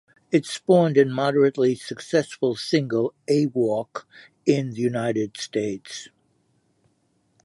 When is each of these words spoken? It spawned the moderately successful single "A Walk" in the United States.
It 0.31 0.47
spawned 0.47 0.95
the 0.95 1.05
moderately 1.05 1.75
successful 1.75 2.55
single 2.55 3.13
"A 3.29 3.45
Walk" 3.45 4.07
in 4.47 4.71
the 4.71 4.81
United 4.81 5.37
States. 5.37 6.07